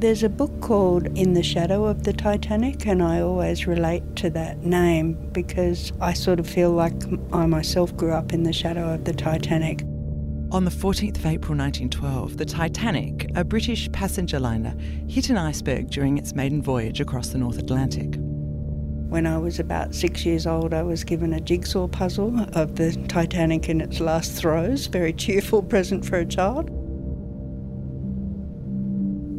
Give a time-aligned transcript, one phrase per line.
[0.00, 4.30] There's a book called In the Shadow of the Titanic, and I always relate to
[4.30, 6.94] that name because I sort of feel like
[7.34, 9.82] I myself grew up in the shadow of the Titanic.
[10.52, 14.74] On the 14th of April 1912, the Titanic, a British passenger liner,
[15.06, 18.14] hit an iceberg during its maiden voyage across the North Atlantic.
[19.10, 22.92] When I was about six years old, I was given a jigsaw puzzle of the
[23.08, 24.86] Titanic in its last throes.
[24.86, 26.70] Very cheerful present for a child.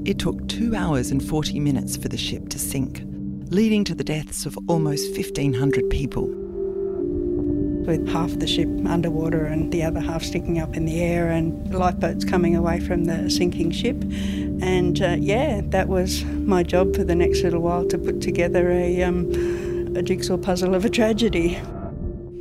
[0.03, 3.03] It took two hours and 40 minutes for the ship to sink,
[3.51, 6.27] leading to the deaths of almost 1,500 people
[7.85, 11.73] with half the ship underwater and the other half sticking up in the air, and
[11.73, 14.01] lifeboats coming away from the sinking ship.
[14.61, 18.71] And uh, yeah, that was my job for the next little while to put together
[18.71, 19.31] a, um,
[19.95, 21.59] a jigsaw puzzle of a tragedy.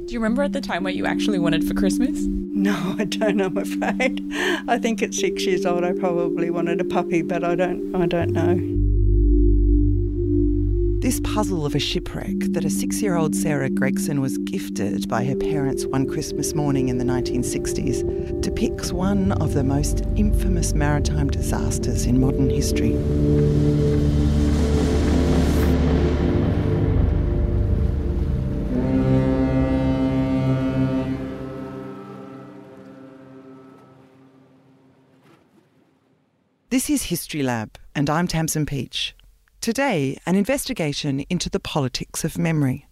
[0.06, 2.26] Do you remember at the time what you actually wanted for Christmas?
[2.60, 3.40] No, I don't.
[3.40, 4.22] I'm afraid.
[4.68, 7.94] I think at six years old, I probably wanted a puppy, but I don't.
[7.94, 8.76] I don't know.
[11.00, 15.24] This puzzle of a shipwreck that a six year old Sarah Gregson was gifted by
[15.24, 21.30] her parents one Christmas morning in the 1960s depicts one of the most infamous maritime
[21.30, 22.92] disasters in modern history.
[36.90, 39.14] This is History Lab, and I'm Tamsin Peach.
[39.60, 42.88] Today, an investigation into the politics of memory.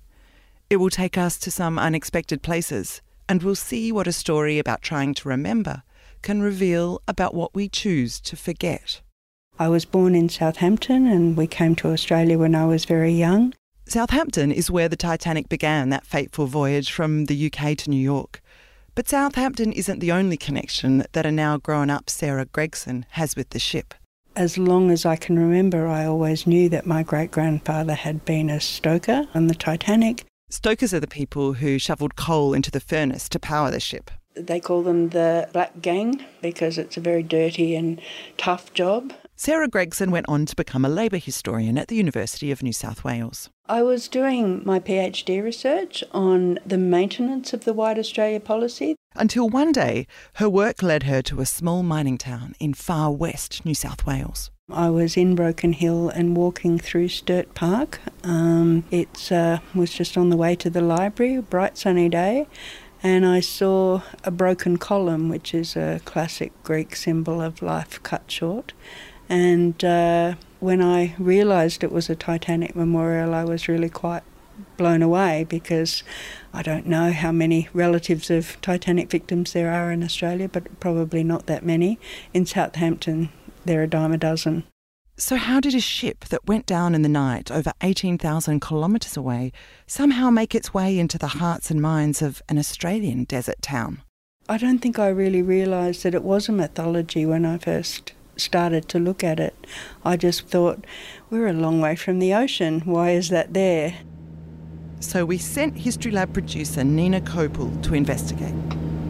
[0.71, 4.83] It will take us to some unexpected places, and we'll see what a story about
[4.83, 5.83] trying to remember
[6.23, 9.01] can reveal about what we choose to forget.
[9.59, 13.53] I was born in Southampton and we came to Australia when I was very young.
[13.89, 18.43] Southampton is where the Titanic began that fateful voyage from the UK to New York.
[18.99, 23.51] But Southampton isn't the only connection that a now grown up Sarah Gregson has with
[23.51, 23.95] the ship
[24.35, 28.51] as long as I can remember, I always knew that my great grandfather had been
[28.51, 30.25] a stoker on the Titanic.
[30.49, 34.13] Stokers are the people who shoveled coal into the furnace to power the ship.
[34.35, 38.01] They call them the Black Gang because it's a very dirty and
[38.37, 39.13] tough job.
[39.41, 43.05] Sarah Gregson went on to become a labour historian at the University of New South
[43.05, 43.49] Wales.
[43.69, 48.97] I was doing my PhD research on the maintenance of the White Australia policy.
[49.15, 53.65] Until one day, her work led her to a small mining town in far west
[53.65, 54.51] New South Wales.
[54.73, 58.01] I was in Broken Hill and walking through Sturt Park.
[58.25, 62.49] Um, it uh, was just on the way to the library, a bright sunny day,
[63.05, 68.29] and I saw a broken column, which is a classic Greek symbol of life cut
[68.29, 68.73] short.
[69.29, 74.23] And uh, when I realised it was a Titanic memorial, I was really quite
[74.77, 76.03] blown away because
[76.53, 81.23] I don't know how many relatives of Titanic victims there are in Australia, but probably
[81.23, 81.99] not that many.
[82.33, 83.31] In Southampton,
[83.65, 84.65] there are a dime a dozen.
[85.17, 89.53] So, how did a ship that went down in the night over 18,000 kilometres away
[89.87, 94.03] somehow make its way into the hearts and minds of an Australian desert town?
[94.49, 98.89] I don't think I really realised that it was a mythology when I first started
[98.89, 99.67] to look at it,
[100.05, 100.85] I just thought,
[101.31, 102.81] we're a long way from the ocean.
[102.85, 103.95] Why is that there?
[105.01, 108.55] So we sent History Lab producer Nina Kopel to investigate.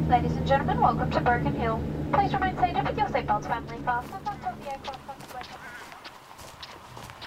[0.09, 1.83] Ladies and gentlemen, welcome to Broken Hill.
[2.13, 4.25] Please remain seated with your seatbelts firmly fastened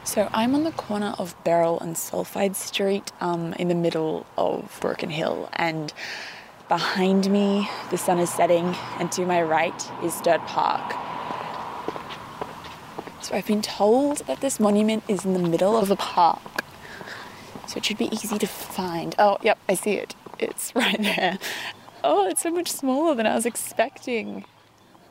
[0.03, 4.77] So I'm on the corner of Beryl and Sulphide Street um, in the middle of
[4.81, 5.93] Broken Hill and
[6.67, 10.95] behind me the sun is setting and to my right is Sturt Park
[13.21, 16.41] so I've been told that this monument is in the middle of a park.
[17.67, 19.15] So it should be easy to find.
[19.17, 20.15] Oh, yep, I see it.
[20.39, 21.37] It's right there.
[22.03, 24.45] Oh, it's so much smaller than I was expecting.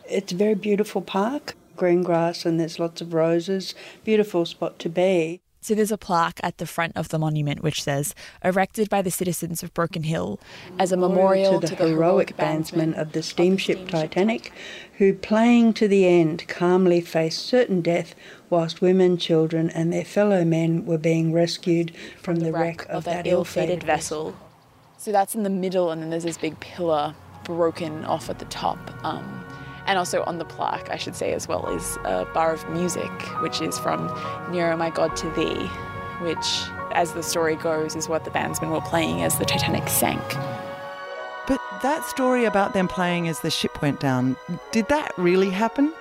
[0.09, 3.75] It's a very beautiful park, green grass, and there's lots of roses.
[4.05, 5.41] Beautiful spot to be.
[5.63, 9.11] So there's a plaque at the front of the monument which says, erected by the
[9.11, 10.41] citizens of Broken Hill
[10.79, 14.53] as a memorial to the, to the heroic bandsmen of the steamship Titanic,
[14.97, 18.15] who, playing to the end, calmly faced certain death
[18.49, 22.91] whilst women, children, and their fellow men were being rescued from, the, the wreck, of,
[22.91, 24.35] of that ill-fated vessel.
[24.97, 27.15] So that's in the middle, and then there's this big pillar
[27.45, 28.79] broken off at the top.
[29.05, 29.45] Um,
[29.91, 33.11] and also on the plaque, I should say as well, is a bar of music,
[33.43, 34.07] which is from
[34.49, 35.67] Nearer oh My God to Thee,
[36.21, 40.23] which, as the story goes, is what the bandsmen were playing as the Titanic sank.
[41.49, 44.37] But that story about them playing as the ship went down,
[44.71, 45.93] did that really happen?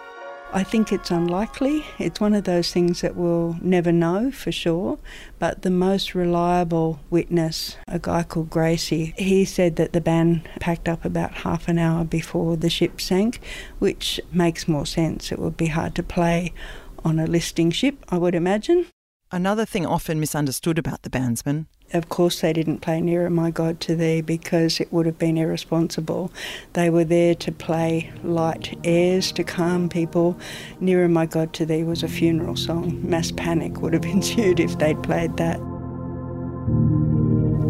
[0.52, 1.86] I think it's unlikely.
[2.00, 4.98] It's one of those things that we'll never know for sure.
[5.38, 10.90] But the most reliable witness, a guy called Gracie, he said that the band packed
[10.90, 13.40] up about half an hour before the ship sank,
[13.78, 15.32] which makes more sense.
[15.32, 16.52] It would be hard to play
[17.06, 18.88] on a listing ship, I would imagine.
[19.32, 23.80] Another thing often misunderstood about the bandsmen of course, they didn't play Nearer My God
[23.82, 26.32] to Thee because it would have been irresponsible.
[26.74, 30.40] They were there to play light airs to calm people.
[30.80, 33.00] Nearer My God to Thee was a funeral song.
[33.08, 35.60] Mass panic would have ensued if they'd played that.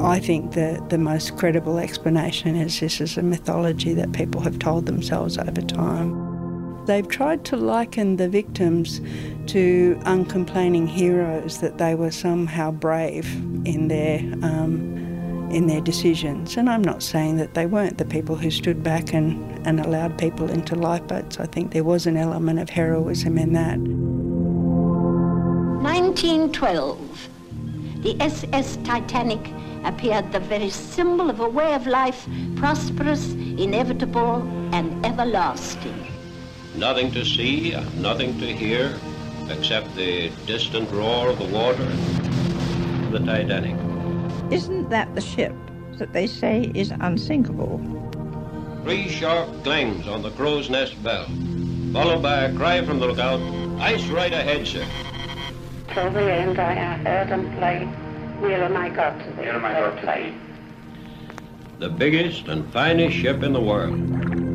[0.02, 4.58] I think the, the most credible explanation is this is a mythology that people have
[4.60, 6.30] told themselves over time.
[6.90, 9.00] They've tried to liken the victims
[9.54, 13.32] to uncomplaining heroes, that they were somehow brave
[13.64, 14.98] in their um,
[15.52, 16.58] in their decisions.
[16.58, 20.18] And I'm not saying that they weren't the people who stood back and, and allowed
[20.18, 21.40] people into lifeboats.
[21.40, 23.78] I think there was an element of heroism in that.
[25.84, 27.30] 1912.
[28.02, 29.54] The SS Titanic
[29.84, 34.42] appeared the very symbol of a way of life, prosperous, inevitable,
[34.74, 36.09] and everlasting.
[36.80, 38.98] Nothing to see, nothing to hear,
[39.50, 41.84] except the distant roar of the water.
[43.12, 43.76] The Titanic.
[44.50, 45.54] Isn't that the ship
[45.98, 47.82] that they say is unsinkable?
[48.84, 51.26] Three sharp clangs on the crow's nest bell,
[51.92, 53.42] followed by a cry from the lookout,
[53.82, 54.86] Ice right ahead, sir.
[55.94, 57.90] Till the end I heard them play
[58.40, 59.42] Nearer My God to Thee.
[59.42, 60.34] Nearer My God to Thee.
[61.80, 64.49] The biggest and finest ship in the world.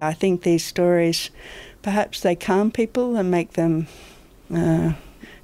[0.00, 1.30] I think these stories,
[1.82, 3.86] perhaps they calm people and make them
[4.54, 4.94] uh,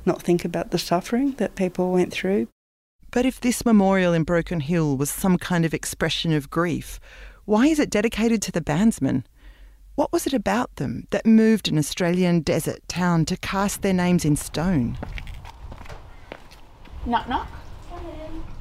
[0.04, 2.48] not think about the suffering that people went through.
[3.10, 6.98] But if this memorial in Broken Hill was some kind of expression of grief,
[7.44, 9.24] why is it dedicated to the bandsmen?
[9.94, 14.24] What was it about them that moved an Australian desert town to cast their names
[14.24, 14.98] in stone?
[17.06, 17.48] Knock, knock.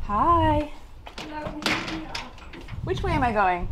[0.03, 0.71] Hi.
[2.83, 3.67] Which way am I going?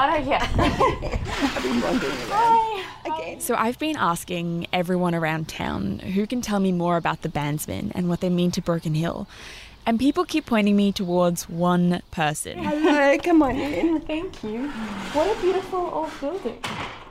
[0.00, 0.48] Oh, no, yeah.
[0.56, 2.84] I've been wandering around.
[3.04, 3.40] Again.
[3.40, 7.90] So I've been asking everyone around town who can tell me more about the bandsmen
[7.96, 9.26] and what they mean to Broken Hill.
[9.84, 12.58] And people keep pointing me towards one person.
[12.58, 14.00] Hello, come on in.
[14.02, 14.68] Thank you.
[15.14, 16.62] What a beautiful old building.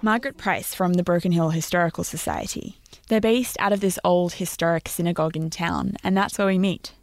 [0.02, 2.78] Margaret Price from the Broken Hill Historical Society.
[3.10, 6.94] They're based out of this old historic synagogue in town, and that's where we meet.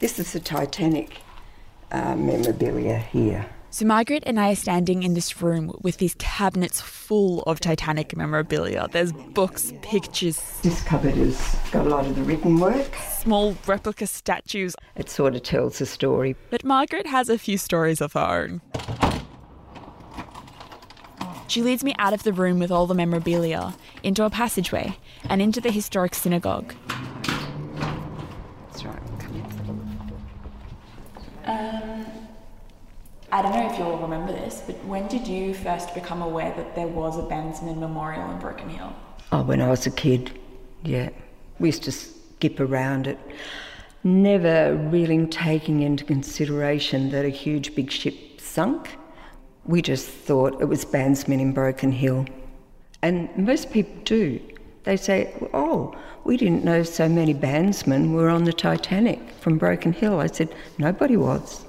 [0.00, 1.18] This is the Titanic
[1.92, 3.46] uh, memorabilia here.
[3.70, 8.16] So, Margaret and I are standing in this room with these cabinets full of Titanic
[8.16, 8.88] memorabilia.
[8.90, 10.40] There's books, pictures.
[10.62, 12.94] This cupboard has got a lot of the written work.
[13.10, 14.74] Small replica statues.
[14.96, 16.34] It sort of tells a story.
[16.48, 18.62] But Margaret has a few stories of her own.
[21.46, 24.96] She leads me out of the room with all the memorabilia, into a passageway,
[25.28, 26.74] and into the historic synagogue.
[28.66, 29.02] That's right.
[31.44, 31.97] Um,
[33.38, 36.74] I don't know if you'll remember this, but when did you first become aware that
[36.74, 38.92] there was a bandsman memorial in Broken Hill?
[39.30, 40.36] Oh, when I was a kid,
[40.82, 41.10] yeah.
[41.60, 43.16] We used to skip around it,
[44.02, 48.96] never really taking into consideration that a huge big ship sunk.
[49.64, 52.26] We just thought it was bandsmen in Broken Hill.
[53.02, 54.40] And most people do.
[54.82, 59.92] They say, oh, we didn't know so many bandsmen were on the Titanic from Broken
[59.92, 60.18] Hill.
[60.18, 61.67] I said, nobody was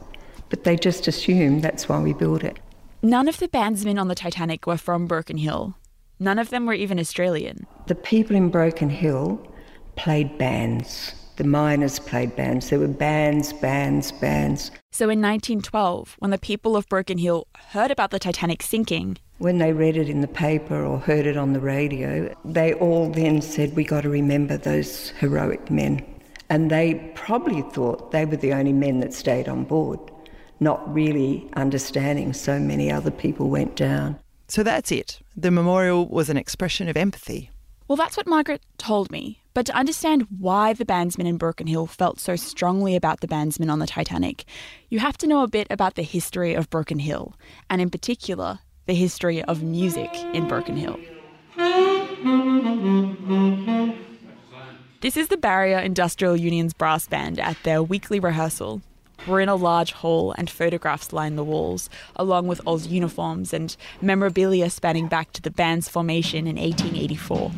[0.49, 2.59] but they just assume that's why we build it.
[3.01, 5.75] None of the bandsmen on the Titanic were from Broken Hill.
[6.19, 7.65] None of them were even Australian.
[7.87, 9.41] The people in Broken Hill
[9.95, 11.13] played bands.
[11.37, 12.69] The miners played bands.
[12.69, 14.71] There were bands, bands, bands.
[14.91, 19.59] So in 1912, when the people of Broken Hill heard about the Titanic sinking, when
[19.59, 23.41] they read it in the paper or heard it on the radio, they all then
[23.41, 26.05] said, We got to remember those heroic men.
[26.49, 29.99] And they probably thought they were the only men that stayed on board
[30.59, 34.19] not really understanding so many other people went down.
[34.47, 35.19] So that's it.
[35.35, 37.51] The memorial was an expression of empathy.
[37.87, 39.39] Well, that's what Margaret told me.
[39.53, 43.71] But to understand why the bandsmen in Broken Hill felt so strongly about the bandsmen
[43.71, 44.45] on the Titanic,
[44.89, 47.33] you have to know a bit about the history of Broken Hill,
[47.69, 50.99] and in particular, the history of music in Broken Hill.
[55.01, 58.81] This is the Barrier Industrial Union's brass band at their weekly rehearsal.
[59.29, 63.77] We're in a large hall and photographs line the walls, along with Oz uniforms and
[64.01, 67.49] memorabilia spanning back to the band's formation in 1884.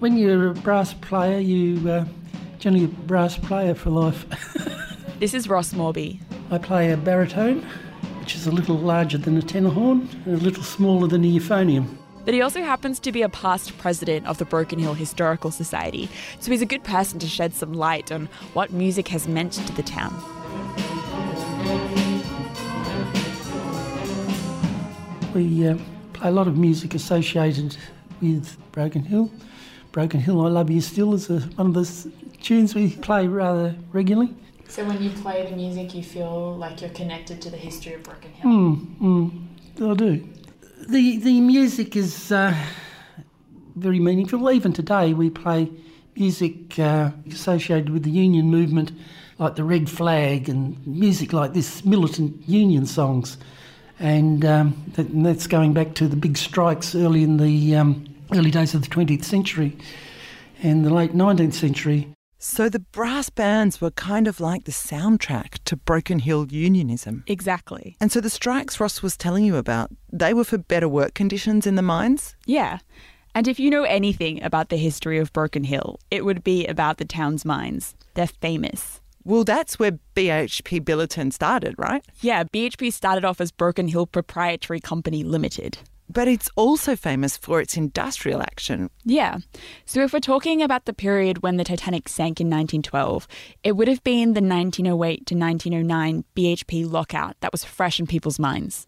[0.00, 2.04] When you're a brass player, you uh,
[2.58, 4.26] generally a brass player for life.
[5.20, 6.20] this is Ross Morby.
[6.50, 7.62] I play a baritone,
[8.18, 11.28] which is a little larger than a tenor horn and a little smaller than a
[11.28, 15.50] euphonium but he also happens to be a past president of the Broken Hill Historical
[15.52, 19.52] Society, so he's a good person to shed some light on what music has meant
[19.52, 20.12] to the town.
[25.32, 25.78] We uh,
[26.14, 27.76] play a lot of music associated
[28.20, 29.30] with Broken Hill.
[29.92, 33.76] Broken Hill, I Love You Still is a, one of the tunes we play rather
[33.92, 34.34] regularly.
[34.66, 38.02] So when you play the music, you feel like you're connected to the history of
[38.02, 38.50] Broken Hill.
[38.50, 38.98] Mm,
[39.78, 40.28] mm, I do.
[40.78, 42.54] The, the music is uh,
[43.76, 44.50] very meaningful.
[44.50, 45.70] Even today, we play
[46.14, 48.92] music uh, associated with the union movement,
[49.38, 53.38] like the Red Flag and music like this, militant union songs.
[53.98, 58.04] And, um, that, and that's going back to the big strikes early in the um,
[58.34, 59.76] early days of the 20th century
[60.62, 62.06] and the late 19th century.
[62.48, 67.24] So the brass bands were kind of like the soundtrack to Broken Hill unionism.
[67.26, 67.96] Exactly.
[68.00, 71.66] And so the strikes Ross was telling you about, they were for better work conditions
[71.66, 72.36] in the mines?
[72.46, 72.78] Yeah.
[73.34, 76.98] And if you know anything about the history of Broken Hill, it would be about
[76.98, 77.96] the town's mines.
[78.14, 79.00] They're famous.
[79.24, 82.04] Well, that's where BHP Billiton started, right?
[82.20, 85.78] Yeah, BHP started off as Broken Hill Proprietary Company Limited.
[86.08, 88.90] But it's also famous for its industrial action.
[89.04, 89.38] Yeah.
[89.84, 93.26] So if we're talking about the period when the Titanic sank in 1912,
[93.62, 98.38] it would have been the 1908 to 1909 BHP lockout that was fresh in people's
[98.38, 98.86] minds.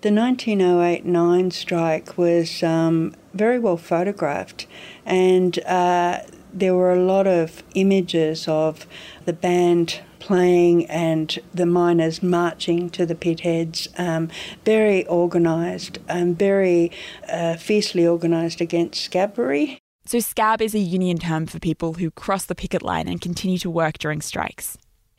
[0.00, 4.66] The 1908 9 strike was um, very well photographed,
[5.06, 6.20] and uh,
[6.52, 8.86] there were a lot of images of
[9.24, 14.30] the band playing and the miners marching to the pit heads, um,
[14.64, 16.90] very organised and very
[17.28, 19.76] uh, fiercely organised against scabbery.
[20.06, 23.58] So, scab is a union term for people who cross the picket line and continue
[23.58, 24.78] to work during strikes.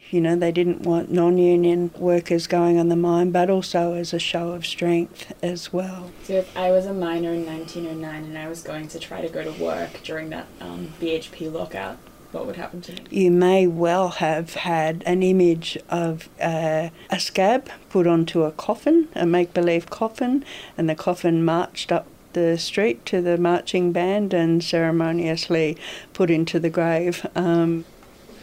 [0.10, 4.14] You know, they didn't want non union workers going on the mine, but also as
[4.14, 6.12] a show of strength as well.
[6.24, 9.30] So if I was a miner in 1909 and I was going to try to
[9.30, 11.98] go to work during that um, BHP lockout,
[12.36, 13.00] what would happen to me?
[13.10, 19.08] You may well have had an image of uh, a scab put onto a coffin,
[19.16, 20.44] a make believe coffin,
[20.78, 25.78] and the coffin marched up the street to the marching band and ceremoniously
[26.12, 27.26] put into the grave.
[27.36, 27.86] Um,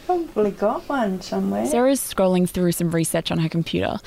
[0.07, 1.67] probably got one somewhere.
[1.67, 3.99] Sarah's scrolling through some research on her computer,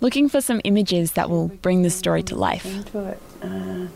[0.00, 2.64] looking for some images that will bring the story to life.
[2.64, 3.20] Into it.
[3.42, 3.86] Uh,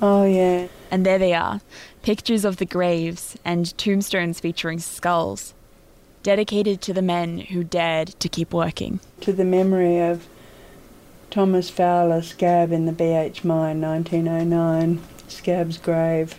[0.00, 0.68] oh, yeah.
[0.90, 1.60] And there they are
[2.06, 5.54] pictures of the graves and tombstones featuring skulls,
[6.22, 9.00] dedicated to the men who dared to keep working.
[9.22, 10.28] To the memory of
[11.30, 16.38] Thomas Fowler Scab in the BH mine, 1909, Scab's grave.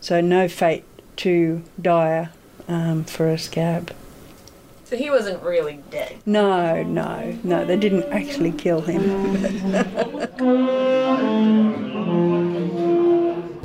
[0.00, 0.82] So no fate
[1.14, 2.32] too dire
[2.66, 3.94] um, for a scab.
[4.82, 6.16] So he wasn't really dead.
[6.26, 9.04] No, no, no, they didn't actually kill him.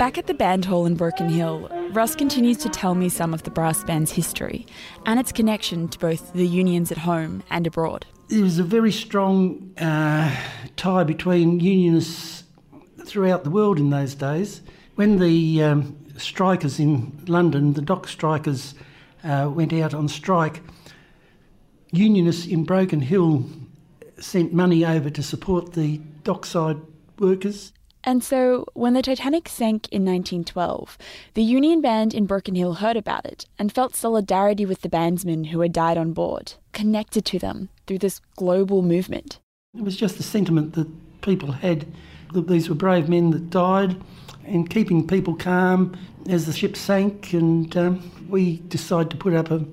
[0.00, 3.42] Back at the band hall in Broken Hill, Russ continues to tell me some of
[3.42, 4.66] the brass band's history
[5.04, 8.06] and its connection to both the unions at home and abroad.
[8.28, 10.34] There was a very strong uh,
[10.76, 12.44] tie between unionists
[13.04, 14.62] throughout the world in those days.
[14.94, 18.74] When the um, strikers in London, the dock strikers,
[19.22, 20.62] uh, went out on strike,
[21.92, 23.44] unionists in Broken Hill
[24.18, 26.78] sent money over to support the dockside
[27.18, 27.72] workers.
[28.02, 30.96] And so, when the Titanic sank in 1912,
[31.34, 35.48] the Union Band in Broken Hill heard about it and felt solidarity with the bandsmen
[35.48, 39.38] who had died on board, connected to them through this global movement.
[39.76, 40.88] It was just the sentiment that
[41.20, 41.86] people had
[42.32, 43.96] that these were brave men that died
[44.46, 45.96] and keeping people calm
[46.28, 49.64] as the ship sank, and um, we decided to put up a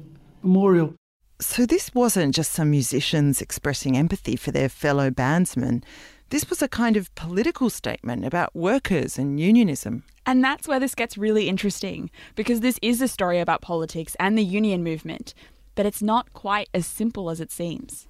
[0.43, 0.93] memorial.
[1.39, 5.83] So, this wasn't just some musicians expressing empathy for their fellow bandsmen.
[6.29, 10.03] This was a kind of political statement about workers and unionism.
[10.25, 14.37] And that's where this gets really interesting, because this is a story about politics and
[14.37, 15.33] the union movement,
[15.75, 18.07] but it's not quite as simple as it seems.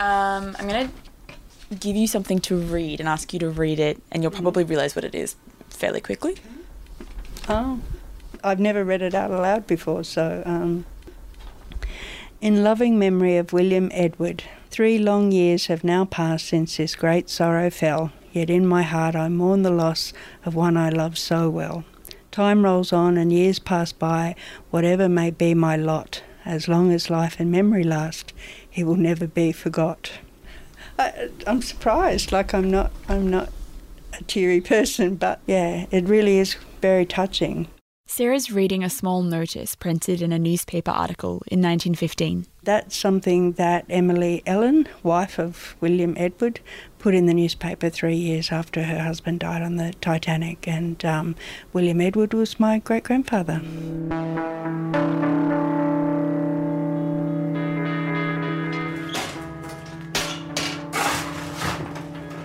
[0.00, 4.02] Um, I'm going to give you something to read and ask you to read it,
[4.10, 5.36] and you'll probably realise what it is
[5.70, 6.38] fairly quickly.
[7.48, 7.78] Oh,
[8.42, 10.42] I've never read it out aloud before, so.
[10.44, 10.86] Um,
[12.40, 14.42] in loving memory of William Edward,
[14.72, 19.14] three long years have now passed since this great sorrow fell, yet in my heart
[19.14, 20.14] I mourn the loss
[20.46, 21.84] of one I loved so well.
[22.30, 24.34] Time rolls on and years pass by,
[24.70, 28.32] whatever may be my lot, as long as life and memory last,
[28.68, 30.12] he will never be forgot.
[30.98, 33.50] I, I'm surprised, like I'm not, I'm not
[34.18, 37.68] a teary person, but yeah, it really is very touching.
[38.14, 42.44] Sarah's reading a small notice printed in a newspaper article in 1915.
[42.62, 46.60] That's something that Emily Ellen, wife of William Edward,
[46.98, 50.68] put in the newspaper three years after her husband died on the Titanic.
[50.68, 51.36] And um,
[51.72, 53.62] William Edward was my great grandfather.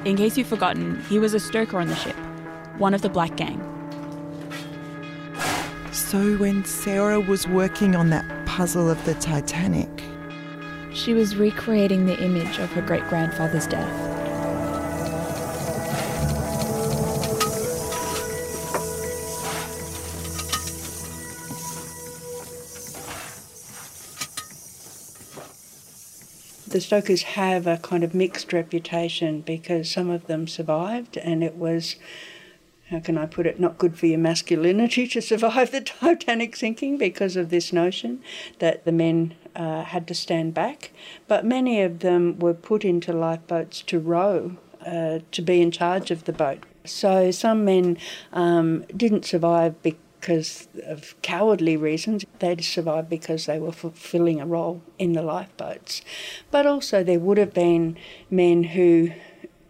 [0.06, 2.16] In case you've forgotten, he was a stoker on the ship,
[2.78, 3.67] one of the Black Gang.
[6.08, 9.90] So when Sarah was working on that puzzle of the Titanic,
[10.94, 14.14] she was recreating the image of her great grandfather's death.
[26.70, 31.56] the Stokers have a kind of mixed reputation because some of them survived, and it
[31.56, 31.98] was,
[32.90, 36.98] how can I put it, not good for your masculinity to survive the Titanic sinking
[36.98, 38.22] because of this notion
[38.60, 40.92] that the men uh, had to stand back.
[41.28, 46.12] But many of them were put into lifeboats to row, uh, to be in charge
[46.12, 46.64] of the boat.
[46.86, 47.98] So some men
[48.32, 52.26] um, didn't survive because of cowardly reasons.
[52.40, 56.02] They'd survived because they were fulfilling a role in the lifeboats.
[56.52, 57.98] But also, there would have been
[58.30, 59.12] men who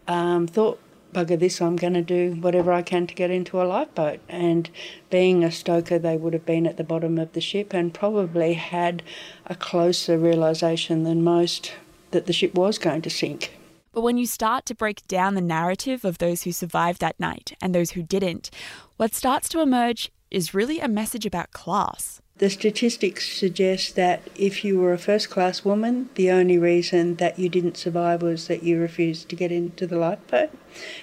[0.07, 0.79] um, thought,
[1.17, 4.19] bugger this, I'm going to do whatever I can to get into a lifeboat.
[4.29, 4.69] And
[5.09, 8.53] being a stoker, they would have been at the bottom of the ship and probably
[8.53, 9.01] had
[9.47, 11.73] a closer realisation than most
[12.11, 13.57] that the ship was going to sink.
[13.93, 17.53] But when you start to break down the narrative of those who survived that night
[17.59, 18.51] and those who didn't,
[18.97, 22.21] what starts to emerge is really a message about class.
[22.39, 27.39] The statistics suggest that if you were a first class woman, the only reason that
[27.39, 30.51] you didn't survive was that you refused to get into the lifeboat.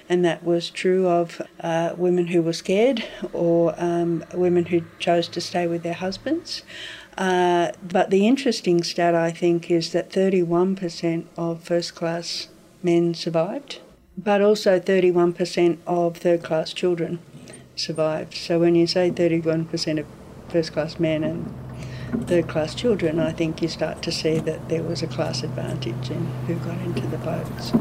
[0.09, 5.27] And that was true of uh, women who were scared or um, women who chose
[5.29, 6.63] to stay with their husbands.
[7.19, 12.47] Uh, but the interesting stat, I think, is that 31% of first class
[12.81, 13.81] men survived,
[14.17, 17.19] but also 31% of third class children
[17.75, 18.35] survived.
[18.35, 20.07] So when you say 31% of
[20.55, 21.53] first class men and
[22.29, 26.11] third class children, I think you start to see that there was a class advantage
[26.11, 27.73] in who got into the boats.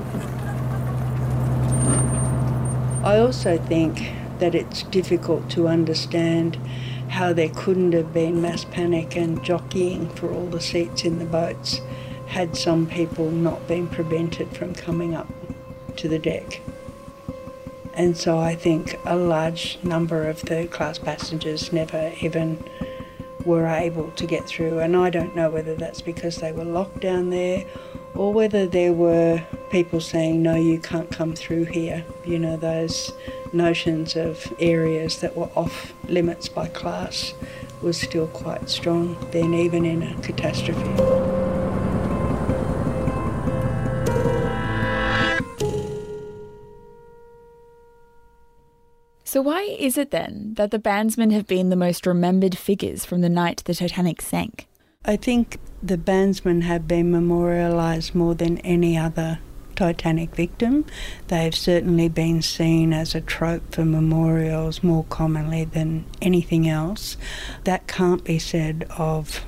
[3.04, 6.56] I also think that it's difficult to understand
[7.10, 11.26] how there couldn't have been mass panic and jockeying for all the seats in the
[11.26, 11.80] boats
[12.26, 15.28] had some people not been prevented from coming up
[15.98, 16.60] to the deck.
[17.96, 22.64] And so I think a large number of third class passengers never even
[23.46, 24.80] were able to get through.
[24.80, 27.66] And I don't know whether that's because they were locked down there
[28.16, 32.06] or whether there were people saying, no, you can't come through here.
[32.26, 33.12] You know, those
[33.52, 37.34] notions of areas that were off limits by class
[37.82, 41.43] was still quite strong then, even in a catastrophe.
[49.34, 53.22] So, why is it then that the bandsmen have been the most remembered figures from
[53.22, 54.68] the night the Titanic sank?
[55.06, 59.40] I think the bandsmen have been memorialised more than any other
[59.76, 60.86] Titanic victim.
[61.30, 67.18] They've certainly been seen as a trope for memorials more commonly than anything else.
[67.64, 69.44] That can't be said of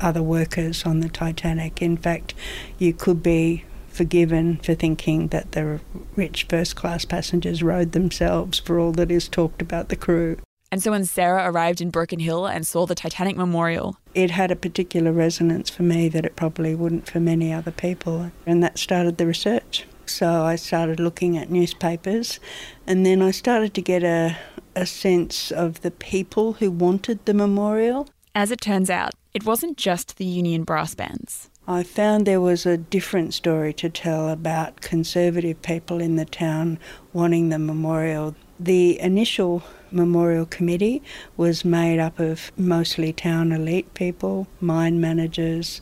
[0.00, 1.82] other workers on the Titanic.
[1.82, 2.32] In fact,
[2.78, 5.80] you could be forgiven for thinking that the
[6.16, 10.36] rich first class passengers rode themselves for all that is talked about the crew.
[10.72, 14.52] And so when Sarah arrived in Broken Hill and saw the Titanic Memorial, it had
[14.52, 18.30] a particular resonance for me that it probably wouldn't for many other people.
[18.46, 19.84] And that started the research.
[20.06, 22.40] So I started looking at newspapers
[22.86, 24.36] and then I started to get a,
[24.76, 28.08] a sense of the people who wanted the memorial.
[28.34, 31.49] As it turns out, it wasn't just the Union brass bands.
[31.68, 36.78] I found there was a different story to tell about conservative people in the town
[37.12, 38.34] wanting the memorial.
[38.58, 41.02] The initial memorial committee
[41.36, 45.80] was made up of mostly town elite people, mine managers,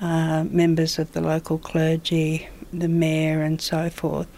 [0.00, 4.28] uh, members of the local clergy, the mayor, and so forth.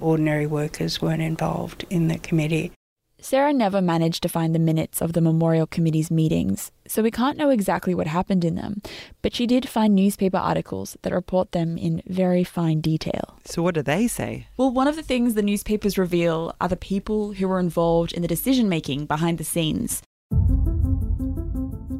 [0.00, 2.72] Ordinary workers weren't involved in the committee.
[3.18, 7.38] Sarah never managed to find the minutes of the Memorial Committee's meetings, so we can't
[7.38, 8.80] know exactly what happened in them,
[9.22, 13.38] but she did find newspaper articles that report them in very fine detail.
[13.44, 14.48] So, what do they say?
[14.56, 18.22] Well, one of the things the newspapers reveal are the people who were involved in
[18.22, 20.02] the decision making behind the scenes.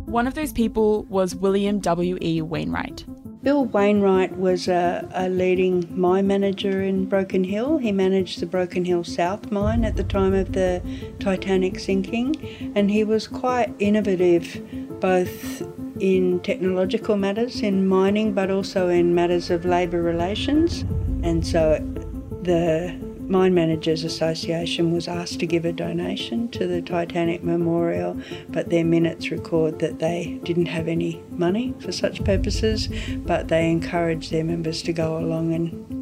[0.07, 2.41] One of those people was William W.E.
[2.41, 3.05] Wainwright.
[3.47, 7.79] Bill Wainwright was a, a, leading mine manager in Broken Hill.
[7.79, 10.83] He managed the Broken Hill South mine at the time of the
[11.21, 12.35] Titanic sinking,
[12.75, 14.61] and he was quite innovative
[14.99, 15.63] both
[16.01, 20.81] in technological matters in mining but also in matters of labour relations.
[21.23, 21.79] And so
[22.43, 28.17] the Mine Managers Association was asked to give a donation to the Titanic Memorial,
[28.49, 33.69] but their minutes record that they didn't have any money for such purposes, but they
[33.69, 35.96] encouraged their members to go along and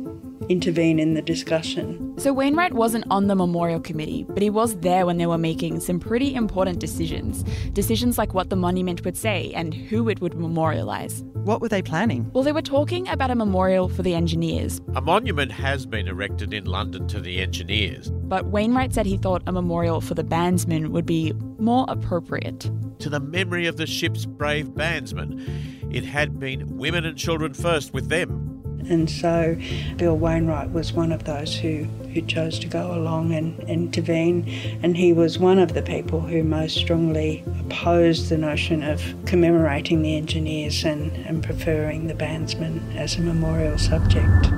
[0.48, 2.14] intervene in the discussion.
[2.18, 5.80] So Wainwright wasn't on the memorial committee, but he was there when they were making
[5.80, 7.42] some pretty important decisions.
[7.72, 11.22] Decisions like what the monument would say and who it would memorialise.
[11.44, 12.30] What were they planning?
[12.33, 14.80] Well, they were talking about a memorial for the engineers.
[14.94, 18.11] A monument has been erected in London to the engineers.
[18.11, 22.70] But Wainwright said he thought a memorial for the bandsmen would be more appropriate.
[23.00, 25.94] To the memory of the ship's brave bandsmen.
[25.94, 28.53] It had been women and children first with them.
[28.88, 29.56] And so
[29.96, 34.48] Bill Wainwright was one of those who, who chose to go along and intervene.
[34.82, 40.02] And he was one of the people who most strongly opposed the notion of commemorating
[40.02, 44.50] the engineers and, and preferring the bandsmen as a memorial subject.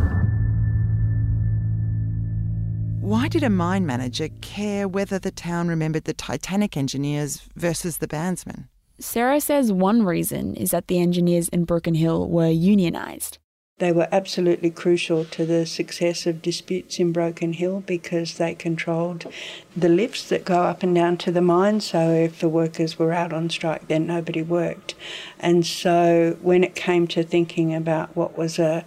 [3.01, 8.09] Why did a mine manager care whether the town remembered the Titanic engineers versus the
[8.09, 8.65] bandsmen?
[8.99, 13.39] Sarah says one reason is that the engineers in Broken Hill were unionised.
[13.79, 19.27] They were absolutely crucial to the success of disputes in Broken Hill because they controlled
[19.77, 21.81] the lifts that go up and down to the mine.
[21.81, 24.95] So if the workers were out on strike, then nobody worked.
[25.39, 28.87] And so when it came to thinking about what was a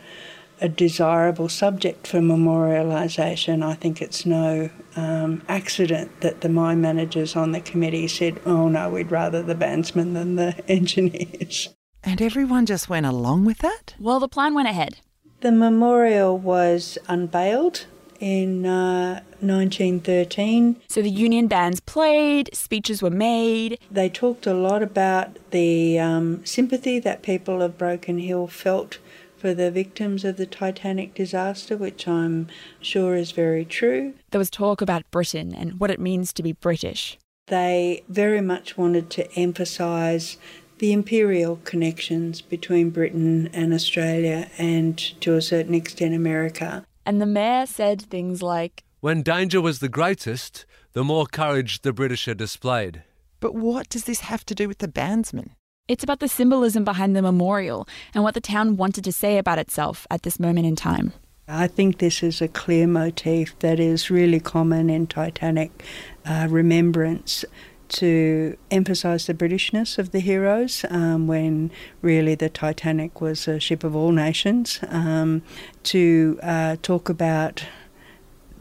[0.62, 3.64] a desirable subject for memorialisation.
[3.64, 8.68] I think it's no um, accident that the mine managers on the committee said, oh
[8.68, 11.70] no, we'd rather the bandsmen than the engineers.
[12.04, 13.96] And everyone just went along with that?
[14.00, 15.00] Well, the plan went ahead.
[15.42, 17.86] The memorial was unveiled
[18.20, 20.82] in uh, 1913.
[20.90, 23.80] So the union bands played, speeches were made.
[23.90, 28.98] They talked a lot about the um, sympathy that people of Broken Hill felt
[29.38, 32.48] for the victims of the Titanic disaster, which I'm
[32.82, 34.14] sure is very true.
[34.32, 37.18] There was talk about Britain and what it means to be British.
[37.48, 40.38] They very much wanted to emphasise
[40.80, 46.84] the imperial connections between Britain and Australia and to a certain extent America.
[47.06, 51.94] And the mayor said things like When danger was the greatest, the more courage the
[51.94, 53.04] British had displayed.
[53.40, 55.52] But what does this have to do with the bandsmen?
[55.88, 59.60] It's about the symbolism behind the memorial and what the town wanted to say about
[59.60, 61.14] itself at this moment in time.
[61.48, 65.84] I think this is a clear motif that is really common in Titanic
[66.24, 67.44] uh, remembrance
[67.90, 71.72] to emphasise the Britishness of the heroes um, when
[72.02, 75.42] really the Titanic was a ship of all nations, um,
[75.84, 77.64] to uh, talk about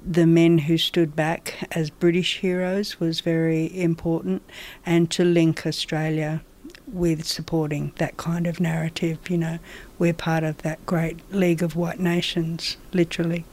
[0.05, 4.43] the men who stood back as British heroes was very important,
[4.87, 6.43] and to link Australia
[6.87, 9.19] with supporting that kind of narrative.
[9.29, 9.59] You know,
[9.99, 13.45] we're part of that great League of White Nations, literally.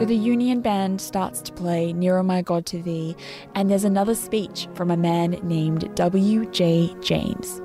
[0.00, 3.14] So the Union Band starts to play Nearer My God to Thee,
[3.54, 6.96] and there's another speech from a man named W.J.
[7.02, 7.60] James.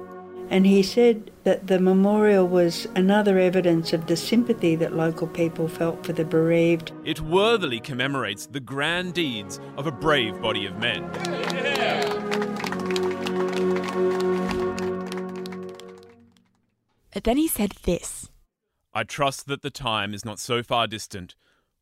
[0.50, 5.70] And he said that the memorial was another evidence of the sympathy that local people
[5.70, 6.92] felt for the bereaved.
[7.06, 11.10] It worthily commemorates the grand deeds of a brave body of men.
[17.24, 18.30] Then he said this
[18.94, 21.36] I trust that the time is not so far distant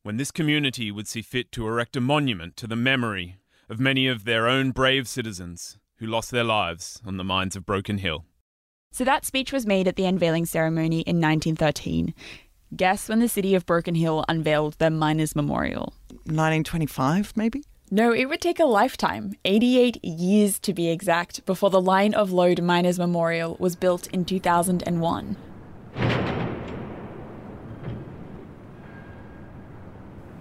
[0.03, 3.37] when this community would see fit to erect a monument to the memory
[3.69, 7.65] of many of their own brave citizens who lost their lives on the mines of
[7.65, 8.25] Broken Hill.
[8.91, 12.13] So that speech was made at the unveiling ceremony in 1913.
[12.75, 15.93] Guess when the city of Broken Hill unveiled their miners' memorial?
[16.25, 17.63] 1925, maybe?
[17.89, 22.31] No, it would take a lifetime, 88 years to be exact, before the Line of
[22.31, 25.37] Lode Miners' Memorial was built in 2001.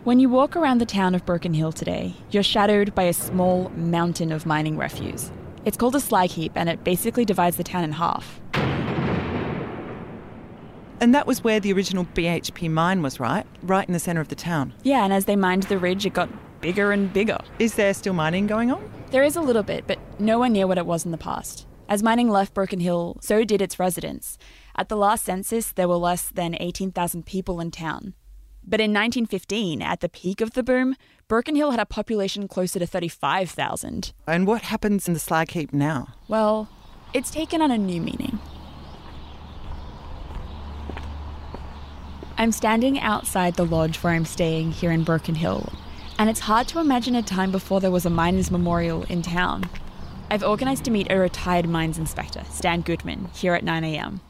[0.04, 3.68] When you walk around the town of Broken Hill today, you're shadowed by a small
[3.76, 5.30] mountain of mining refuse.
[5.64, 8.40] It's called a slag heap and it basically divides the town in half.
[11.00, 13.46] And that was where the original BHP mine was, right?
[13.62, 14.74] Right in the centre of the town.
[14.82, 16.28] Yeah, and as they mined the ridge, it got
[16.60, 17.38] bigger and bigger.
[17.60, 18.82] Is there still mining going on?
[19.12, 21.68] There is a little bit, but nowhere near what it was in the past.
[21.88, 24.36] As mining left Broken Hill, so did its residents.
[24.74, 28.14] At the last census, there were less than 18,000 people in town.
[28.64, 30.96] But in 1915, at the peak of the boom,
[31.28, 34.12] Broken Hill had a population closer to 35,000.
[34.26, 36.14] And what happens in the slag heap now?
[36.28, 36.68] Well,
[37.12, 38.38] it's taken on a new meaning.
[42.38, 45.72] I'm standing outside the lodge where I'm staying here in Broken Hill,
[46.18, 49.68] and it's hard to imagine a time before there was a miners' memorial in town.
[50.30, 54.20] I've organised to meet a retired mines inspector, Stan Goodman, here at 9am,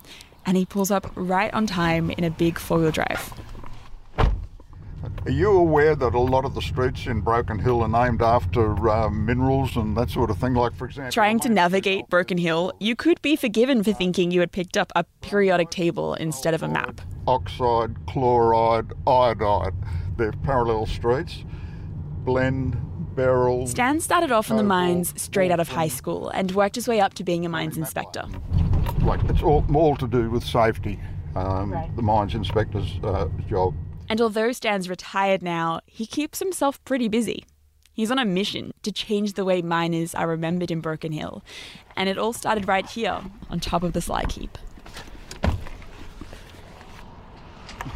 [0.45, 3.33] and he pulls up right on time in a big four wheel drive.
[5.25, 8.89] Are you aware that a lot of the streets in Broken Hill are named after
[8.89, 10.55] uh, minerals and that sort of thing?
[10.55, 14.41] Like, for example, Trying to navigate Broken Hill, you could be forgiven for thinking you
[14.41, 17.01] had picked up a periodic table instead of a map.
[17.27, 19.75] oxide, chloride, iodide.
[20.17, 21.45] They're parallel streets.
[22.25, 22.77] Blende,
[23.17, 23.67] beryl.
[23.67, 27.01] Stan started off in the mines straight out of high school and worked his way
[27.01, 28.25] up to being a mines inspector.
[29.01, 31.01] Like it's all, all to do with safety.
[31.35, 33.75] Um, The mines inspector's uh, job.
[34.09, 37.45] And although Stan's retired now, he keeps himself pretty busy.
[37.95, 41.43] He's on a mission to change the way miners are remembered in Broken Hill.
[41.97, 44.57] And it all started right here, on top of the slag heap.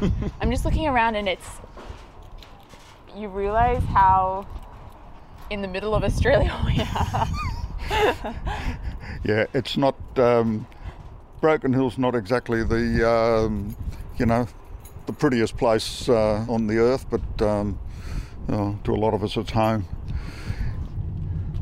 [0.40, 1.48] I'm just looking around and it's.
[3.16, 4.46] You realise how
[5.48, 7.28] in the middle of Australia we are.
[9.24, 9.96] Yeah, it's not.
[10.18, 10.66] Um,
[11.40, 13.76] Broken Hill's not exactly the, um,
[14.18, 14.46] you know,
[15.06, 17.78] the prettiest place uh, on the earth, but um,
[18.48, 19.86] uh, to a lot of us it's home.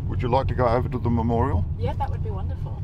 [0.09, 1.65] Would you like to go over to the memorial?
[1.79, 2.81] yeah, that would be wonderful.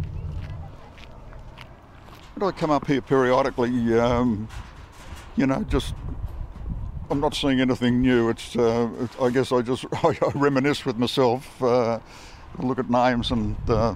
[2.37, 4.49] But I come up here periodically, um,
[5.37, 5.95] you know, just
[7.11, 8.29] I'm not seeing anything new.
[8.31, 11.99] It's, uh, it's I guess I just I, reminisce with myself, uh,
[12.59, 13.95] look at names and uh,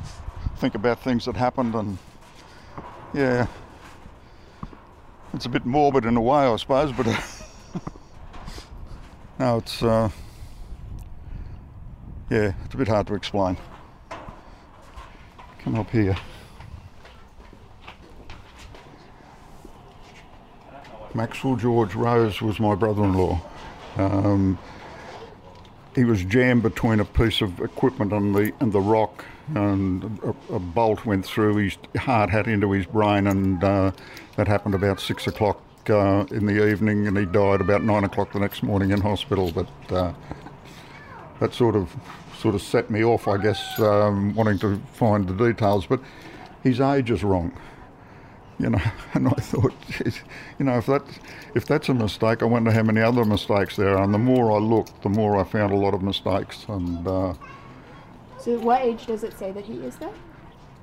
[0.56, 1.98] think about things that happened, and
[3.14, 3.46] yeah,
[5.34, 6.92] it's a bit morbid in a way, I suppose.
[6.92, 7.20] But uh,
[9.38, 10.08] no, it's uh,
[12.30, 13.56] yeah, it's a bit hard to explain.
[15.58, 16.16] Come up here.
[21.14, 23.40] Maxwell George Rose was my brother-in-law.
[23.96, 24.58] Um,
[25.94, 30.54] he was jammed between a piece of equipment and the and the rock, and a,
[30.54, 33.92] a bolt went through his heart had into his brain, and uh,
[34.36, 38.32] that happened about six o'clock uh, in the evening, and he died about nine o'clock
[38.32, 39.52] the next morning in hospital.
[39.52, 40.12] But uh,
[41.40, 41.94] that sort of
[42.38, 45.86] sort of set me off, I guess, um, wanting to find the details.
[45.86, 46.00] But
[46.62, 47.52] his age is wrong
[48.58, 48.80] you know,
[49.14, 50.20] and I thought, geez,
[50.58, 51.02] you know, if that
[51.54, 54.02] if that's a mistake, I wonder how many other mistakes there are.
[54.04, 56.64] And the more I looked, the more I found a lot of mistakes.
[56.68, 57.34] And uh,
[58.38, 60.12] So, what age does it say that he is then?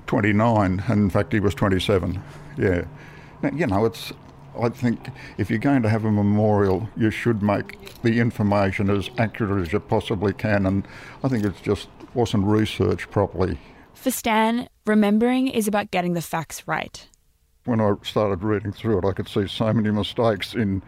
[0.07, 2.21] 29, and in fact, he was 27.
[2.57, 2.83] Yeah,
[3.41, 4.11] now, you know, it's.
[4.61, 5.07] I think
[5.37, 9.71] if you're going to have a memorial, you should make the information as accurate as
[9.71, 10.65] you possibly can.
[10.65, 10.85] And
[11.23, 13.57] I think it just wasn't researched properly.
[13.93, 17.07] For Stan, remembering is about getting the facts right.
[17.65, 20.81] When I started reading through it, I could see so many mistakes in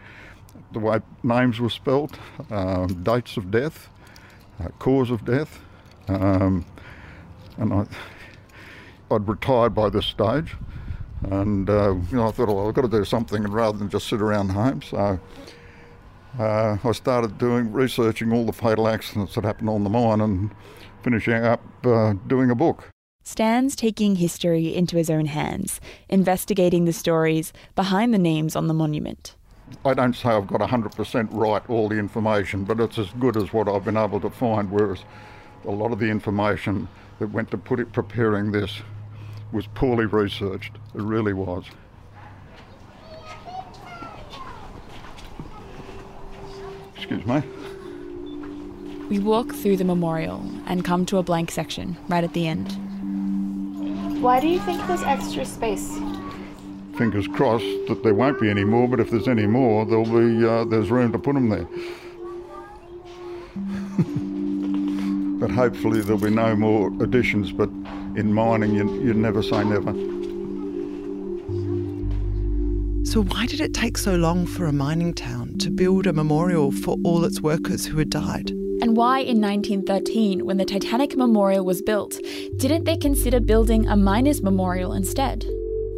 [0.72, 2.18] the way names were spelt,
[2.50, 3.88] um, dates of death,
[4.60, 5.60] uh, cause of death,
[6.08, 6.64] um,
[7.58, 7.86] and I,
[9.10, 10.56] I'd retired by this stage,
[11.22, 13.88] and uh, you know I thought, well, I've got to do something and rather than
[13.88, 14.82] just sit around home.
[14.82, 15.20] So
[16.38, 20.50] uh, I started doing researching all the fatal accidents that happened on the mine and
[21.02, 22.93] finishing up uh, doing a book.
[23.26, 28.74] Stan's taking history into his own hands, investigating the stories behind the names on the
[28.74, 29.34] monument.
[29.82, 33.50] I don't say I've got 100% right all the information, but it's as good as
[33.50, 35.04] what I've been able to find, whereas
[35.64, 36.86] a lot of the information
[37.18, 38.82] that went to put it preparing this
[39.52, 40.72] was poorly researched.
[40.94, 41.64] It really was.
[46.94, 47.42] Excuse me.
[49.08, 52.76] We walk through the memorial and come to a blank section right at the end.
[54.24, 55.98] Why do you think there's extra space?
[56.96, 60.46] Fingers crossed that there won't be any more, but if there's any more, there'll be
[60.46, 61.68] uh, there's room to put them there.
[65.40, 67.52] but hopefully there'll be no more additions.
[67.52, 67.68] But
[68.16, 69.92] in mining, you, you never say never.
[73.04, 76.72] So, why did it take so long for a mining town to build a memorial
[76.72, 78.52] for all its workers who had died?
[78.84, 82.20] And why in 1913, when the Titanic Memorial was built,
[82.58, 85.40] didn't they consider building a miners' memorial instead?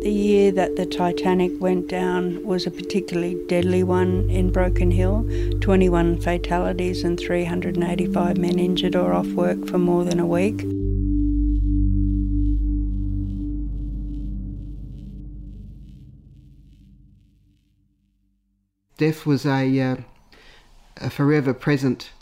[0.03, 5.29] The year that the Titanic went down was a particularly deadly one in Broken Hill
[5.63, 10.61] 21 fatalities and 385 men injured or off work for more than a week.
[18.97, 19.97] Death was a, uh,
[20.99, 22.13] a forever present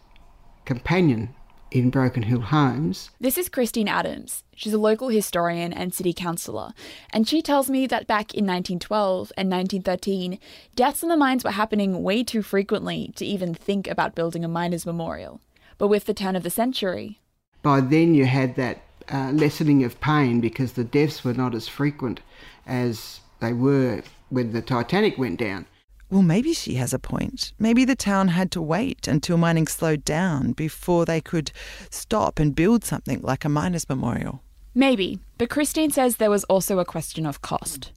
[0.64, 1.34] companion
[1.70, 3.10] in Broken Hill homes.
[3.20, 4.44] This is Christine Adams.
[4.54, 6.72] She's a local historian and city councillor,
[7.12, 10.38] and she tells me that back in 1912 and 1913,
[10.76, 14.48] deaths in the mines were happening way too frequently to even think about building a
[14.48, 15.40] miners' memorial.
[15.76, 17.20] But with the turn of the century,
[17.62, 21.66] By then, you had that uh, lessening of pain because the deaths were not as
[21.66, 22.20] frequent
[22.66, 25.66] as they were when the Titanic went down.
[26.14, 27.52] Well, maybe she has a point.
[27.58, 31.50] Maybe the town had to wait until mining slowed down before they could
[31.90, 34.40] stop and build something like a miners' memorial.
[34.76, 37.90] Maybe, but Christine says there was also a question of cost.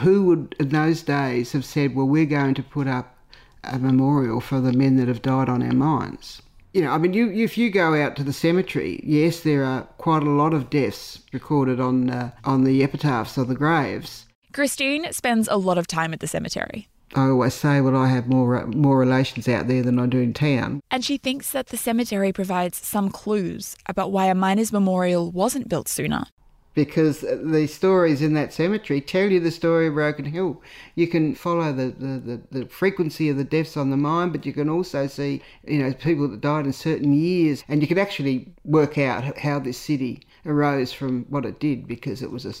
[0.00, 3.16] Who would, in those days, have said, well, we're going to put up
[3.64, 6.42] a memorial for the men that have died on our mines?
[6.74, 9.84] You know, I mean, you, if you go out to the cemetery, yes, there are
[9.96, 14.26] quite a lot of deaths recorded on uh, on the epitaphs or the graves.
[14.52, 16.86] Christine spends a lot of time at the cemetery.
[17.14, 20.32] I always say, well, I have more more relations out there than I do in
[20.32, 20.80] town.
[20.90, 25.68] And she thinks that the cemetery provides some clues about why a miners' memorial wasn't
[25.68, 26.26] built sooner
[26.74, 30.62] because the stories in that cemetery tell you the story of Broken Hill.
[30.94, 34.46] You can follow the, the, the, the, frequency of the deaths on the mine, but
[34.46, 37.98] you can also see, you know, people that died in certain years, and you can
[37.98, 42.54] actually work out how this city arose from what it did because it was a,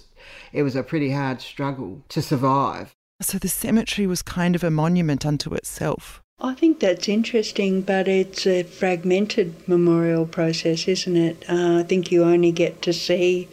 [0.52, 2.94] it was a pretty hard struggle to survive.
[3.22, 6.20] So the cemetery was kind of a monument unto itself.
[6.40, 11.44] I think that's interesting, but it's a fragmented memorial process, isn't it?
[11.48, 13.48] Uh, I think you only get to see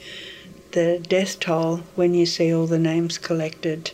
[0.72, 3.92] the death toll when you see all the names collected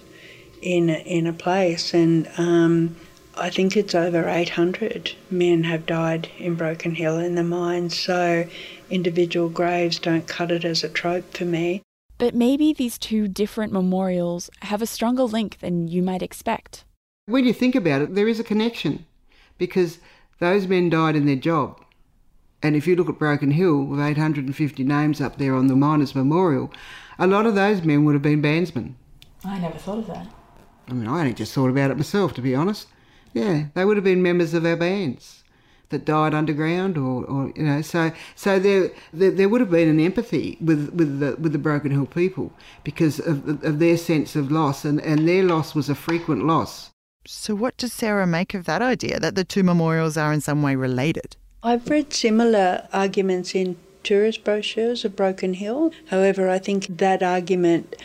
[0.62, 2.96] in a, in a place, and um,
[3.38, 8.00] I think it's over 800 men have died in Broken Hill in the mines.
[8.00, 8.48] So
[8.90, 11.82] individual graves don't cut it as a trope for me.
[12.18, 16.86] But maybe these two different memorials have a stronger link than you might expect.
[17.26, 19.06] When you think about it, there is a connection
[19.58, 20.00] because
[20.40, 21.82] those men died in their job.
[22.64, 26.16] And if you look at Broken Hill with 850 names up there on the Miners'
[26.16, 26.72] Memorial,
[27.20, 28.96] a lot of those men would have been bandsmen.
[29.44, 30.28] I never thought of that.
[30.88, 32.88] I mean, I only just thought about it myself, to be honest.
[33.34, 35.44] Yeah, they would have been members of our bands
[35.96, 39.88] that died underground, or, or you know, so so there, there, there would have been
[39.88, 42.52] an empathy with with the with the Broken Hill people
[42.84, 46.92] because of, of their sense of loss, and, and their loss was a frequent loss.
[47.26, 50.62] So, what does Sarah make of that idea that the two memorials are in some
[50.62, 51.38] way related?
[51.64, 55.92] I've read similar arguments in tourist brochures of Broken Hill.
[56.08, 57.96] However, I think that argument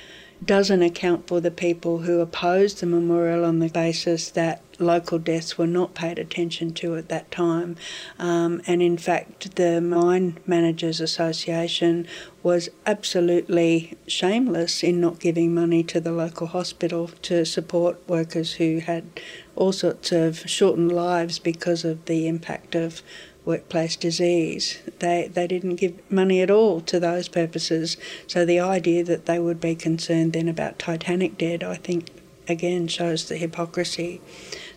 [0.45, 5.59] doesn't account for the people who opposed the memorial on the basis that local deaths
[5.59, 7.77] were not paid attention to at that time.
[8.19, 12.07] Um, and in fact, the Mine Managers Association
[12.43, 18.79] was absolutely shameless in not giving money to the local hospital to support workers who
[18.79, 19.21] had
[19.55, 23.03] all sorts of shortened lives because of the impact of
[23.51, 24.79] workplace disease.
[25.01, 27.97] They, they didn't give money at all to those purposes.
[28.29, 32.11] So the idea that they would be concerned then about Titanic dead, I think,
[32.49, 34.21] again shows the hypocrisy.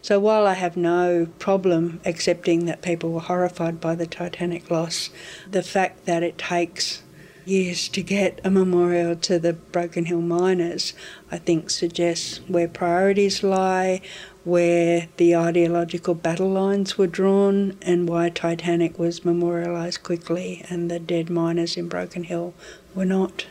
[0.01, 5.11] So while I have no problem accepting that people were horrified by the Titanic loss,
[5.49, 7.03] the fact that it takes
[7.45, 10.93] years to get a memorial to the Broken Hill miners,
[11.31, 14.01] I think suggests where priorities lie,
[14.43, 20.99] where the ideological battle lines were drawn and why Titanic was memorialised quickly and the
[20.99, 22.53] dead miners in Broken Hill
[22.93, 23.45] were not.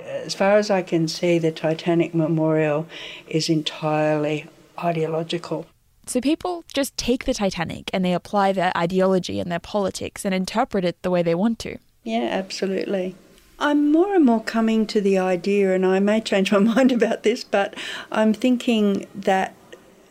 [0.00, 2.86] As far as I can see, the Titanic memorial
[3.28, 4.46] is entirely
[4.78, 5.66] ideological.
[6.06, 10.34] So people just take the Titanic and they apply their ideology and their politics and
[10.34, 11.78] interpret it the way they want to.
[12.02, 13.14] Yeah, absolutely.
[13.58, 17.22] I'm more and more coming to the idea, and I may change my mind about
[17.22, 17.74] this, but
[18.10, 19.54] I'm thinking that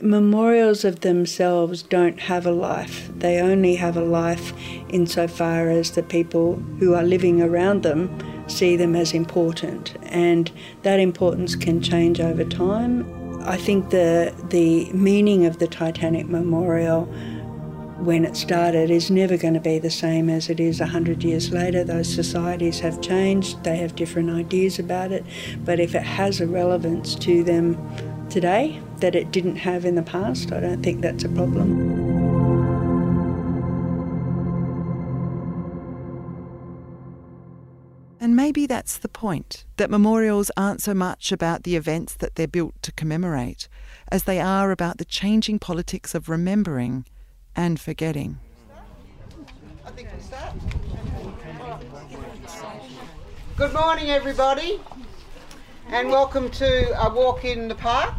[0.01, 3.09] memorials of themselves don't have a life.
[3.17, 4.53] They only have a life
[4.89, 8.09] insofar as the people who are living around them
[8.47, 10.51] see them as important, and
[10.83, 13.05] that importance can change over time.
[13.43, 17.05] I think the the meaning of the Titanic Memorial
[18.03, 21.51] when it started is never going to be the same as it is 100 years
[21.51, 21.83] later.
[21.83, 25.23] Those societies have changed, they have different ideas about it,
[25.63, 27.77] but if it has a relevance to them
[28.31, 31.99] today that it didn't have in the past, I don't think that's a problem.
[38.21, 42.47] And maybe that's the point that memorials aren't so much about the events that they're
[42.47, 43.67] built to commemorate
[44.09, 47.05] as they are about the changing politics of remembering
[47.55, 48.39] and forgetting.
[53.57, 54.79] Good morning, everybody
[55.91, 58.13] and welcome to a walk in the park.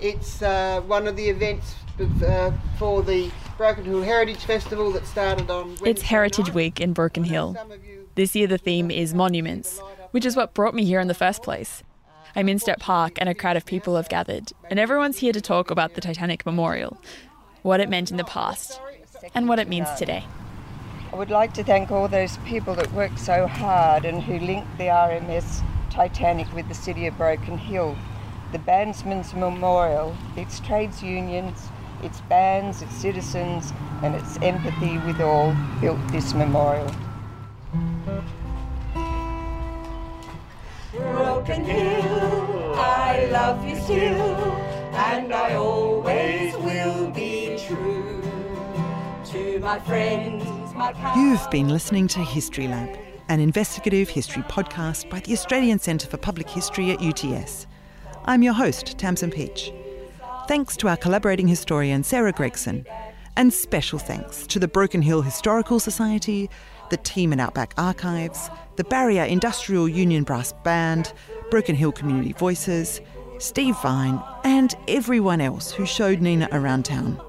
[0.00, 5.50] It's uh, one of the events uh, for the Broken Hill Heritage Festival that started
[5.50, 5.68] on.
[5.68, 6.54] Wednesday it's Heritage night.
[6.54, 7.56] Week in Broken Hill.
[8.14, 9.80] This year the theme is monuments,
[10.10, 11.82] which is what brought me here in the first place.
[12.34, 15.40] I'm in Sturt Park and a crowd of people have gathered, and everyone's here to
[15.40, 17.00] talk about the Titanic Memorial,
[17.62, 18.78] what it meant in the past,
[19.34, 20.24] and what it means today.
[21.10, 24.76] I would like to thank all those people that worked so hard and who linked
[24.76, 27.96] the RMS Titanic with the city of Broken Hill.
[28.52, 31.68] The Bandsmen's Memorial, its trades unions,
[32.02, 33.72] its bands, its citizens,
[34.02, 36.90] and its empathy with all built this memorial.
[40.92, 44.56] Broken Hill, I love you still,
[44.94, 48.22] and I always will be true
[49.26, 50.44] to my friends,
[50.74, 52.96] my You've been listening to History Lab,
[53.28, 57.66] an investigative history podcast by the Australian Centre for Public History at UTS.
[58.28, 59.72] I'm your host, Tamson Pietsch.
[60.48, 62.84] Thanks to our collaborating historian, Sarah Gregson,
[63.36, 66.50] and special thanks to the Broken Hill Historical Society,
[66.90, 71.12] the team at Outback Archives, the Barrier Industrial Union Brass Band,
[71.50, 73.00] Broken Hill Community Voices,
[73.38, 77.20] Steve Vine, and everyone else who showed Nina around town.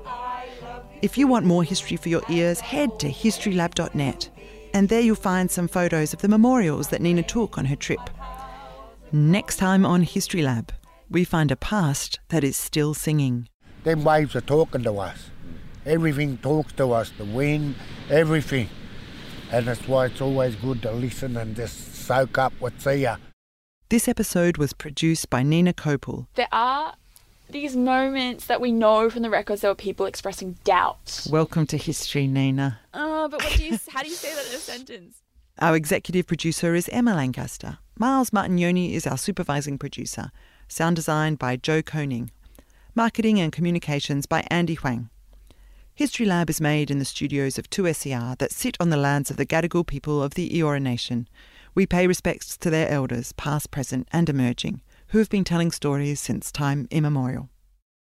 [1.04, 4.30] If you want more history for your ears, head to historylab.net,
[4.74, 8.10] and there you'll find some photos of the memorials that Nina took on her trip.
[9.12, 10.74] Next time on History Lab,
[11.10, 13.48] we find a past that is still singing.
[13.84, 15.30] Them waves are talking to us.
[15.86, 17.76] Everything talks to us, the wind,
[18.10, 18.70] everything.
[19.52, 23.18] And that's why it's always good to listen and just soak up what's here.
[23.90, 26.28] This episode was produced by Nina Kopel.
[26.36, 26.96] There are
[27.50, 31.26] these moments that we know from the records there were people expressing doubt.
[31.30, 32.82] Welcome to history, Nina.
[32.94, 35.22] Uh, but what do you, how do you say that in a sentence?
[35.60, 37.78] Our executive producer is Emma Lancaster.
[37.98, 40.32] Miles Martignoni is our supervising producer.
[40.70, 42.30] Sound design by Joe Koning.
[42.94, 45.10] Marketing and communications by Andy Huang.
[45.96, 49.38] History Lab is made in the studios of 2SER that sit on the lands of
[49.38, 51.28] the Gadigal people of the Eora Nation.
[51.74, 56.20] We pay respects to their elders, past, present, and emerging, who have been telling stories
[56.20, 57.50] since time immemorial.